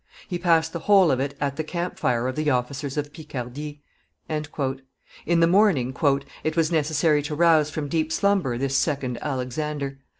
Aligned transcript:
He 0.27 0.39
passed 0.39 0.73
the 0.73 0.79
whole 0.79 1.11
of 1.11 1.19
it 1.19 1.37
at 1.39 1.57
the 1.57 1.63
camp 1.63 1.99
fire 1.99 2.27
of 2.27 2.35
the 2.35 2.49
officers 2.49 2.97
of 2.97 3.13
Picardy." 3.13 3.83
In 4.27 5.39
the 5.41 5.45
morning 5.47 5.95
"it 6.43 6.55
was 6.57 6.71
necessary 6.71 7.21
to 7.21 7.35
rouse 7.35 7.69
from 7.69 7.87
deep 7.87 8.11
slumber 8.11 8.57
this 8.57 8.75
second 8.75 9.19
Alexander. 9.21 9.99